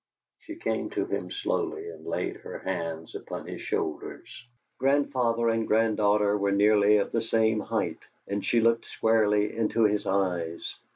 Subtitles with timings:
[0.39, 4.47] She came to him slowly and laid her hands upon his shoulders.
[4.79, 10.07] Grandfather and granddaughter were nearly of the same height, and she looked squarely into his
[10.07, 10.75] eyes.